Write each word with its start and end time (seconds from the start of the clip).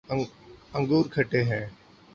انگور 0.73 1.05
کھٹے 1.11 1.41
ہیں 1.43 1.65